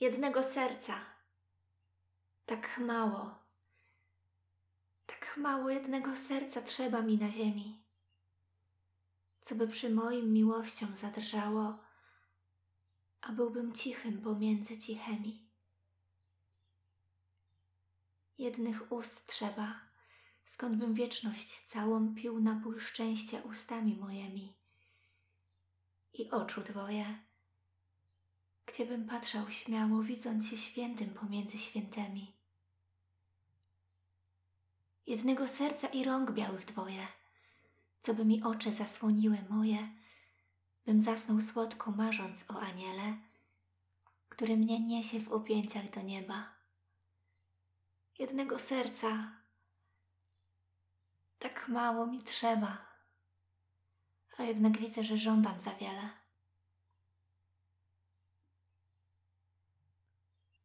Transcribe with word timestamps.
jednego 0.00 0.42
serca. 0.42 1.00
Tak 2.46 2.78
mało, 2.78 3.34
tak 5.06 5.36
mało 5.36 5.70
jednego 5.70 6.16
serca 6.16 6.62
trzeba 6.62 7.02
mi 7.02 7.18
na 7.18 7.30
ziemi, 7.30 7.84
co 9.40 9.54
by 9.54 9.68
przy 9.68 9.90
moim 9.90 10.32
miłością 10.32 10.86
zadrżało, 10.96 11.78
a 13.20 13.32
byłbym 13.32 13.74
cichym 13.74 14.22
pomiędzy 14.22 14.78
cichemi. 14.78 15.50
Jednych 18.38 18.92
ust 18.92 19.26
trzeba, 19.26 19.80
skąd 20.44 20.76
bym 20.76 20.94
wieczność 20.94 21.60
całą 21.60 22.14
pił 22.14 22.40
napój 22.40 22.80
szczęścia 22.80 23.40
ustami 23.40 23.96
mojemi 23.96 24.56
i 26.12 26.30
oczu 26.30 26.60
dwoje, 26.60 27.29
gdziebym 28.80 29.06
patrzał 29.06 29.50
śmiało, 29.50 30.02
widząc 30.02 30.48
się 30.50 30.56
świętym 30.56 31.10
pomiędzy 31.10 31.58
świętymi. 31.58 32.32
Jednego 35.06 35.48
serca 35.48 35.88
i 35.88 36.04
rąk 36.04 36.30
białych 36.30 36.64
dwoje, 36.64 37.06
co 38.02 38.14
by 38.14 38.24
mi 38.24 38.42
oczy 38.42 38.72
zasłoniły 38.72 39.38
moje, 39.50 39.88
bym 40.86 41.02
zasnął 41.02 41.40
słodko 41.40 41.90
marząc 41.90 42.50
o 42.50 42.60
aniele, 42.60 43.16
który 44.28 44.56
mnie 44.56 44.80
niesie 44.80 45.20
w 45.20 45.32
objęciach 45.32 45.90
do 45.90 46.02
nieba. 46.02 46.54
Jednego 48.18 48.58
serca, 48.58 49.32
tak 51.38 51.68
mało 51.68 52.06
mi 52.06 52.22
trzeba, 52.22 52.86
a 54.38 54.42
jednak 54.42 54.78
widzę, 54.78 55.04
że 55.04 55.16
żądam 55.16 55.58
za 55.58 55.74
wiele. 55.74 56.19